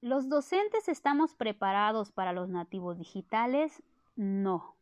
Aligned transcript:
¿Los 0.00 0.28
docentes 0.28 0.88
estamos 0.88 1.34
preparados 1.34 2.12
para 2.12 2.32
los 2.32 2.48
nativos 2.48 2.98
digitales? 2.98 3.82
No. 4.14 4.76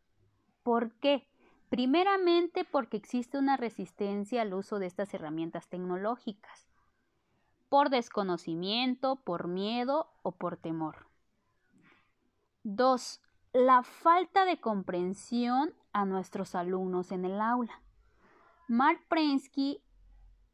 ¿Por 0.62 0.92
qué? 0.96 1.26
Primeramente 1.70 2.64
porque 2.64 2.98
existe 2.98 3.38
una 3.38 3.56
resistencia 3.56 4.42
al 4.42 4.52
uso 4.52 4.78
de 4.78 4.86
estas 4.86 5.14
herramientas 5.14 5.68
tecnológicas, 5.68 6.68
por 7.70 7.88
desconocimiento, 7.88 9.16
por 9.16 9.48
miedo 9.48 10.12
o 10.22 10.32
por 10.32 10.58
temor. 10.58 11.08
Dos, 12.62 13.22
la 13.54 13.82
falta 13.82 14.44
de 14.44 14.60
comprensión 14.60 15.72
a 15.92 16.04
nuestros 16.04 16.54
alumnos 16.54 17.10
en 17.10 17.24
el 17.24 17.40
aula. 17.40 17.80
Mark 18.68 19.00
Prensky 19.08 19.82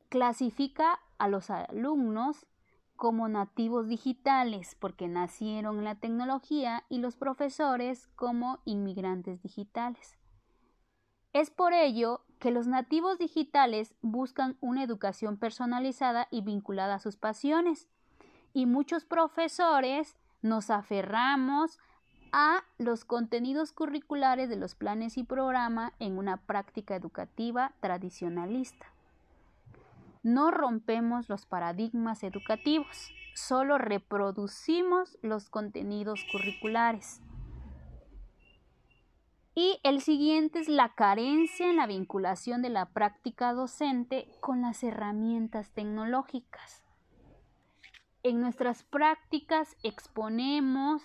clasifica 0.09 1.01
a 1.19 1.27
los 1.27 1.51
alumnos 1.51 2.47
como 2.97 3.29
nativos 3.29 3.89
digitales 3.89 4.77
porque 4.79 5.09
nacieron 5.09 5.79
en 5.79 5.85
la 5.85 5.97
tecnología 5.97 6.85
y 6.89 6.99
los 6.99 7.17
profesores 7.17 8.09
como 8.17 8.61
inmigrantes 8.65 9.43
digitales. 9.43 10.17
Es 11.33 11.51
por 11.51 11.73
ello 11.73 12.21
que 12.39 12.51
los 12.51 12.67
nativos 12.67 13.19
digitales 13.19 13.95
buscan 14.03 14.57
una 14.61 14.83
educación 14.83 15.37
personalizada 15.37 16.29
y 16.31 16.43
vinculada 16.43 16.97
a 16.97 17.01
sus 17.01 17.17
pasiones 17.17 17.89
y 18.53 18.67
muchos 18.67 19.05
profesores 19.05 20.17
nos 20.43 20.71
aferramos 20.71 21.79
a 22.33 22.65
los 22.79 23.05
contenidos 23.05 23.73
curriculares 23.73 24.49
de 24.49 24.57
los 24.57 24.75
planes 24.75 25.17
y 25.19 25.25
programa 25.25 25.93
en 25.99 26.19
una 26.19 26.39
práctica 26.39 26.97
educativa 26.97 27.73
tradicionalista. 27.81 28.93
No 30.23 30.51
rompemos 30.51 31.29
los 31.29 31.47
paradigmas 31.47 32.23
educativos, 32.23 33.13
solo 33.35 33.79
reproducimos 33.79 35.19
los 35.23 35.51
contenidos 35.51 36.25
curriculares. 36.31 37.21
Y 39.55 39.79
el 39.83 40.01
siguiente 40.01 40.61
es 40.61 40.69
la 40.69 40.95
carencia 40.95 41.69
en 41.69 41.77
la 41.77 41.87
vinculación 41.87 42.63
de 42.63 42.71
la 42.71 42.87
práctica 42.87 43.53
docente 43.53 44.29
con 44.41 44.63
las 44.63 44.83
herramientas 44.83 45.71
tecnológicas. 45.73 46.83
En 48.23 48.41
nuestras 48.41 48.83
prácticas 48.85 49.77
exponemos 49.83 51.03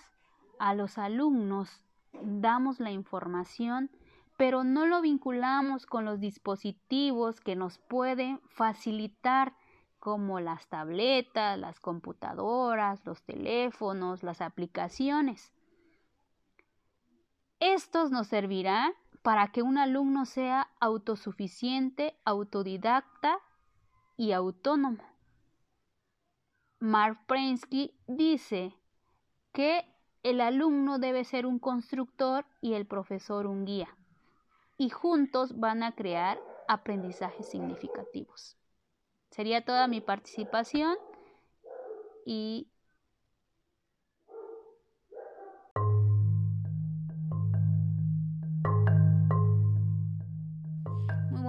a 0.58 0.74
los 0.74 0.96
alumnos 0.96 1.84
damos 2.22 2.80
la 2.80 2.90
información, 2.90 3.90
pero 4.38 4.62
no 4.62 4.86
lo 4.86 5.02
vinculamos 5.02 5.84
con 5.84 6.04
los 6.04 6.20
dispositivos 6.20 7.40
que 7.40 7.56
nos 7.56 7.78
pueden 7.78 8.40
facilitar 8.46 9.56
como 9.98 10.38
las 10.38 10.68
tabletas, 10.68 11.58
las 11.58 11.80
computadoras, 11.80 13.04
los 13.04 13.20
teléfonos, 13.24 14.22
las 14.22 14.40
aplicaciones. 14.40 15.52
Estos 17.58 18.12
nos 18.12 18.28
servirán 18.28 18.92
para 19.22 19.48
que 19.48 19.62
un 19.62 19.76
alumno 19.76 20.24
sea 20.24 20.70
autosuficiente, 20.78 22.14
autodidacta 22.24 23.40
y 24.16 24.30
autónomo. 24.30 25.02
Mark 26.78 27.18
Prensky 27.26 27.92
dice 28.06 28.72
que 29.50 29.84
el 30.22 30.40
alumno 30.40 31.00
debe 31.00 31.24
ser 31.24 31.44
un 31.44 31.58
constructor 31.58 32.46
y 32.60 32.74
el 32.74 32.86
profesor 32.86 33.48
un 33.48 33.64
guía. 33.64 33.97
Y 34.78 34.90
juntos 34.90 35.58
van 35.58 35.82
a 35.82 35.94
crear 35.94 36.40
aprendizajes 36.68 37.48
significativos. 37.48 38.56
Sería 39.30 39.64
toda 39.64 39.88
mi 39.88 40.00
participación 40.00 40.96
y 42.24 42.68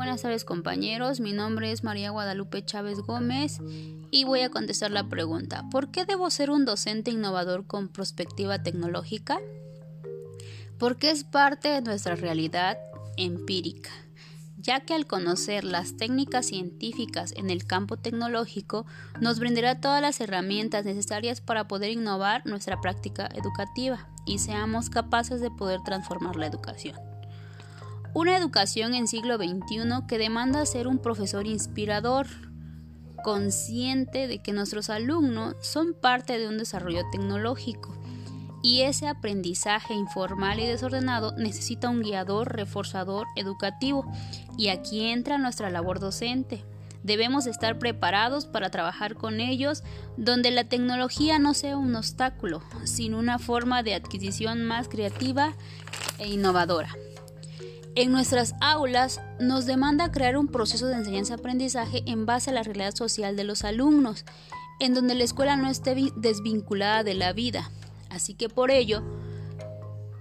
buenas 0.10 0.24
tardes 0.24 0.44
compañeros, 0.44 1.20
mi 1.20 1.34
nombre 1.34 1.72
es 1.72 1.84
María 1.84 2.10
Guadalupe 2.10 2.66
Chávez 2.66 3.00
Gómez 3.02 3.60
y 4.10 4.24
voy 4.24 4.42
a 4.42 4.50
contestar 4.50 4.92
la 4.92 5.08
pregunta, 5.08 5.66
¿por 5.70 5.92
qué 5.92 6.06
debo 6.06 6.30
ser 6.32 6.50
un 6.50 6.66
docente 6.66 7.12
innovador 7.12 7.68
con 7.68 7.90
perspectiva 7.90 8.64
tecnológica? 8.64 9.40
Porque 10.80 11.12
es 11.12 11.24
parte 11.26 11.68
de 11.68 11.82
nuestra 11.82 12.16
realidad 12.16 12.80
empírica, 13.20 13.90
ya 14.58 14.80
que 14.80 14.94
al 14.94 15.06
conocer 15.06 15.64
las 15.64 15.98
técnicas 15.98 16.48
científicas 16.48 17.34
en 17.36 17.50
el 17.50 17.66
campo 17.66 17.98
tecnológico 17.98 18.86
nos 19.20 19.40
brindará 19.40 19.80
todas 19.80 20.02
las 20.02 20.20
herramientas 20.22 20.86
necesarias 20.86 21.42
para 21.42 21.68
poder 21.68 21.92
innovar 21.92 22.46
nuestra 22.46 22.80
práctica 22.82 23.30
educativa 23.36 24.08
y 24.26 24.40
seamos 24.40 24.90
capaces 24.90 25.42
de 25.42 25.52
poder 25.52 25.82
transformar 25.84 26.38
la 26.38 26.48
educación. 26.48 26.98
Una 28.14 28.38
educación 28.38 28.94
en 28.96 29.08
siglo 29.08 29.38
XXI 29.38 30.08
que 30.08 30.18
demanda 30.18 30.66
ser 30.66 30.88
un 30.88 30.98
profesor 30.98 31.46
inspirador, 31.46 32.28
consciente 33.24 34.28
de 34.28 34.42
que 34.42 34.54
nuestros 34.54 34.90
alumnos 34.90 35.56
son 35.62 35.94
parte 35.94 36.40
de 36.40 36.48
un 36.48 36.58
desarrollo 36.58 37.02
tecnológico 37.12 37.99
y 38.62 38.82
ese 38.82 39.08
aprendizaje 39.08 39.94
informal 39.94 40.60
y 40.60 40.68
desordenado 40.68 41.34
necesita 41.38 41.90
un 41.90 42.02
guiador 42.02 42.56
reforzador 42.56 43.28
educativo 43.36 44.06
y 44.58 44.70
aquí 44.70 45.06
entra 45.10 45.38
nuestra 45.38 45.70
labor 45.70 46.00
docente. 46.00 46.66
Debemos 47.04 47.48
estar 47.48 47.80
preparados 47.80 48.46
para 48.46 48.70
trabajar 48.70 49.16
con 49.16 49.40
ellos 49.40 49.84
donde 50.18 50.52
la 50.52 50.66
tecnología 50.66 51.40
no 51.40 51.54
sea 51.54 51.78
un 51.78 51.96
obstáculo, 51.96 52.62
sino 52.84 53.18
una 53.18 53.40
forma 53.40 53.84
de 53.84 53.96
adquisición 53.96 54.64
más 54.66 54.90
creativa 54.90 55.54
e 56.18 56.28
innovadora. 56.28 56.90
En 57.96 58.12
nuestras 58.12 58.54
aulas 58.62 59.22
nos 59.40 59.66
demanda 59.66 60.12
crear 60.12 60.38
un 60.38 60.48
proceso 60.48 60.88
de 60.88 60.96
enseñanza-aprendizaje 60.96 62.04
en 62.06 62.26
base 62.26 62.50
a 62.50 62.54
la 62.54 62.64
realidad 62.64 62.96
social 62.96 63.36
de 63.36 63.46
los 63.46 63.64
alumnos, 63.64 64.26
en 64.80 64.94
donde 64.94 65.16
la 65.16 65.24
escuela 65.24 65.56
no 65.56 65.70
esté 65.70 65.96
desvinculada 66.16 67.04
de 67.04 67.16
la 67.16 67.34
vida. 67.34 67.72
Así 68.10 68.34
que 68.34 68.50
por 68.50 68.72
ello 68.72 69.04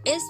es 0.04 0.22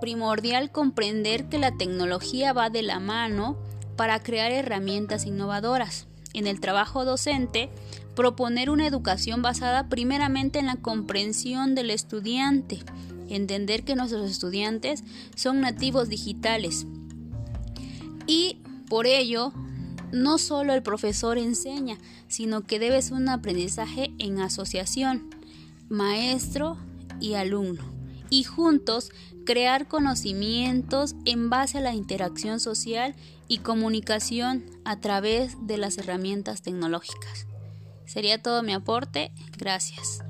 primordial 0.00 0.70
comprender 0.70 1.48
que 1.48 1.58
la 1.58 1.76
tecnología 1.76 2.52
va 2.52 2.70
de 2.70 2.82
la 2.82 3.00
mano 3.00 3.56
para 3.96 4.22
crear 4.22 4.52
herramientas 4.52 5.24
innovadoras. 5.26 6.06
En 6.32 6.46
el 6.46 6.60
trabajo 6.60 7.04
docente, 7.04 7.70
proponer 8.14 8.70
una 8.70 8.86
educación 8.86 9.42
basada 9.42 9.88
primeramente 9.88 10.58
en 10.58 10.66
la 10.66 10.76
comprensión 10.76 11.74
del 11.74 11.90
estudiante, 11.90 12.80
entender 13.28 13.84
que 13.84 13.94
nuestros 13.94 14.30
estudiantes 14.30 15.04
son 15.36 15.60
nativos 15.60 16.08
digitales. 16.08 16.86
Y 18.26 18.58
por 18.88 19.06
ello, 19.06 19.52
no 20.12 20.38
solo 20.38 20.74
el 20.74 20.82
profesor 20.82 21.38
enseña, 21.38 21.98
sino 22.28 22.62
que 22.62 22.78
debe 22.78 23.00
ser 23.00 23.14
un 23.14 23.28
aprendizaje 23.28 24.12
en 24.18 24.40
asociación, 24.40 25.30
maestro 25.88 26.78
y 27.20 27.34
alumno, 27.34 27.82
y 28.30 28.44
juntos 28.44 29.10
crear 29.44 29.88
conocimientos 29.88 31.14
en 31.24 31.50
base 31.50 31.78
a 31.78 31.80
la 31.80 31.94
interacción 31.94 32.60
social 32.60 33.14
y 33.48 33.58
comunicación 33.58 34.64
a 34.84 35.00
través 35.00 35.56
de 35.66 35.76
las 35.76 35.98
herramientas 35.98 36.62
tecnológicas. 36.62 37.46
Sería 38.06 38.42
todo 38.42 38.62
mi 38.62 38.72
aporte. 38.72 39.32
Gracias. 39.58 40.22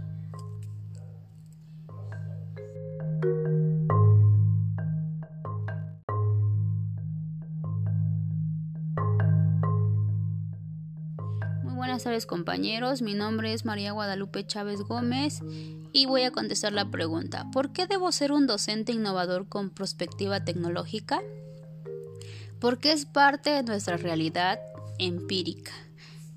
Buenas 11.94 12.03
tardes 12.03 12.27
compañeros, 12.27 13.03
mi 13.03 13.15
nombre 13.15 13.53
es 13.53 13.65
María 13.65 13.93
Guadalupe 13.93 14.44
Chávez 14.44 14.81
Gómez 14.81 15.43
y 15.93 16.06
voy 16.06 16.23
a 16.23 16.32
contestar 16.32 16.73
la 16.73 16.91
pregunta, 16.91 17.49
¿por 17.52 17.73
qué 17.73 17.87
debo 17.87 18.11
ser 18.11 18.32
un 18.32 18.49
docente 18.49 18.91
innovador 18.91 19.49
con 19.49 19.70
perspectiva 19.70 20.44
tecnológica? 20.44 21.20
Porque 22.58 22.91
es 22.91 23.06
parte 23.06 23.50
de 23.50 23.62
nuestra 23.62 23.96
realidad 23.96 24.58
empírica, 24.99 25.70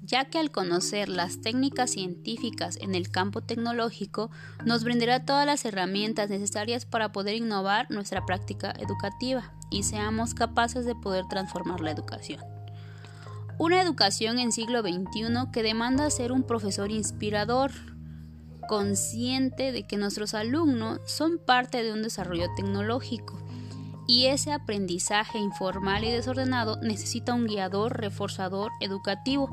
ya 0.04 0.26
que 0.26 0.38
al 0.38 0.52
conocer 0.52 1.10
las 1.10 1.42
técnicas 1.42 1.90
científicas 1.90 2.78
en 2.80 2.94
el 2.94 3.10
campo 3.10 3.42
tecnológico 3.42 4.30
nos 4.64 4.84
brindará 4.84 5.26
todas 5.26 5.48
las 5.48 5.66
herramientas 5.66 6.30
necesarias 6.30 6.86
para 6.86 7.12
poder 7.12 7.34
innovar 7.34 7.90
nuestra 7.90 8.28
práctica 8.28 8.76
educativa 8.78 9.54
y 9.72 9.82
seamos 9.82 10.36
capaces 10.36 10.86
de 10.86 10.94
poder 10.94 11.26
transformar 11.28 11.82
la 11.82 11.90
educación. 11.90 12.57
Una 13.60 13.82
educación 13.82 14.38
en 14.38 14.52
siglo 14.52 14.82
XXI 14.82 15.52
que 15.52 15.64
demanda 15.64 16.12
ser 16.12 16.32
un 16.32 16.44
profesor 16.44 16.92
inspirador, 16.92 17.72
consciente 18.68 19.72
de 19.72 19.88
que 19.88 19.98
nuestros 19.98 20.36
alumnos 20.36 21.00
son 21.06 21.40
parte 21.40 21.82
de 21.82 21.92
un 21.92 22.04
desarrollo 22.04 22.48
tecnológico 22.56 23.42
y 24.06 24.28
ese 24.28 24.52
aprendizaje 24.52 25.40
informal 25.40 26.04
y 26.04 26.12
desordenado 26.12 26.80
necesita 26.82 27.34
un 27.34 27.48
guiador 27.48 28.00
reforzador 28.00 28.72
educativo 28.80 29.50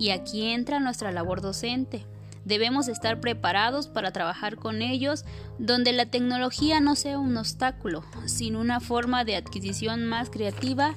y 0.00 0.10
aquí 0.10 0.50
entra 0.50 0.80
nuestra 0.80 1.12
labor 1.12 1.40
docente. 1.40 2.04
Debemos 2.44 2.88
estar 2.88 3.20
preparados 3.20 3.86
para 3.86 4.10
trabajar 4.10 4.56
con 4.56 4.82
ellos 4.82 5.24
donde 5.58 5.92
la 5.92 6.06
tecnología 6.06 6.80
no 6.80 6.96
sea 6.96 7.18
un 7.18 7.36
obstáculo, 7.36 8.04
sino 8.26 8.60
una 8.60 8.80
forma 8.80 9.24
de 9.24 9.36
adquisición 9.36 10.04
más 10.06 10.28
creativa 10.28 10.96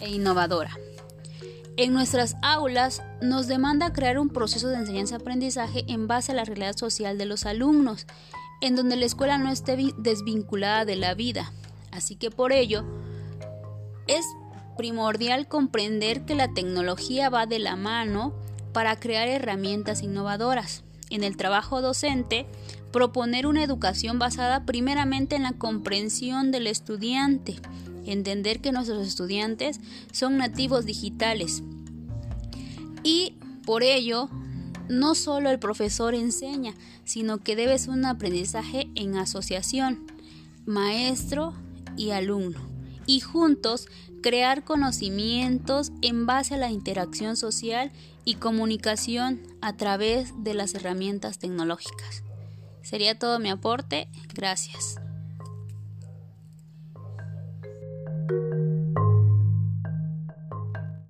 e 0.00 0.10
innovadora. 0.10 0.76
En 1.76 1.92
nuestras 1.92 2.36
aulas 2.40 3.02
nos 3.20 3.48
demanda 3.48 3.92
crear 3.92 4.20
un 4.20 4.28
proceso 4.28 4.68
de 4.68 4.76
enseñanza-aprendizaje 4.76 5.84
en 5.88 6.06
base 6.06 6.30
a 6.30 6.36
la 6.36 6.44
realidad 6.44 6.76
social 6.76 7.18
de 7.18 7.24
los 7.24 7.46
alumnos, 7.46 8.06
en 8.60 8.76
donde 8.76 8.94
la 8.94 9.06
escuela 9.06 9.38
no 9.38 9.50
esté 9.50 9.76
desvinculada 9.98 10.84
de 10.84 10.94
la 10.94 11.14
vida. 11.14 11.52
Así 11.90 12.14
que 12.14 12.30
por 12.30 12.52
ello 12.52 12.84
es 14.06 14.24
primordial 14.76 15.48
comprender 15.48 16.24
que 16.24 16.36
la 16.36 16.54
tecnología 16.54 17.28
va 17.28 17.46
de 17.46 17.58
la 17.58 17.74
mano 17.74 18.34
para 18.72 18.94
crear 19.00 19.26
herramientas 19.26 20.02
innovadoras. 20.02 20.84
En 21.14 21.22
el 21.22 21.36
trabajo 21.36 21.80
docente, 21.80 22.44
proponer 22.90 23.46
una 23.46 23.62
educación 23.62 24.18
basada 24.18 24.66
primeramente 24.66 25.36
en 25.36 25.44
la 25.44 25.52
comprensión 25.52 26.50
del 26.50 26.66
estudiante, 26.66 27.54
entender 28.04 28.60
que 28.60 28.72
nuestros 28.72 29.06
estudiantes 29.06 29.78
son 30.10 30.38
nativos 30.38 30.86
digitales. 30.86 31.62
Y 33.04 33.36
por 33.64 33.84
ello, 33.84 34.28
no 34.88 35.14
solo 35.14 35.50
el 35.50 35.60
profesor 35.60 36.16
enseña, 36.16 36.74
sino 37.04 37.38
que 37.38 37.54
debe 37.54 37.78
ser 37.78 37.90
un 37.90 38.06
aprendizaje 38.06 38.90
en 38.96 39.16
asociación, 39.16 40.08
maestro 40.66 41.54
y 41.96 42.10
alumno, 42.10 42.58
y 43.06 43.20
juntos 43.20 43.88
crear 44.22 44.64
conocimientos 44.64 45.92
en 46.02 46.26
base 46.26 46.54
a 46.54 46.58
la 46.58 46.70
interacción 46.70 47.36
social 47.36 47.92
y 48.24 48.36
comunicación 48.36 49.42
a 49.60 49.76
través 49.76 50.32
de 50.42 50.54
las 50.54 50.74
herramientas 50.74 51.38
tecnológicas. 51.38 52.22
Sería 52.82 53.18
todo 53.18 53.38
mi 53.38 53.50
aporte. 53.50 54.08
Gracias. 54.34 54.96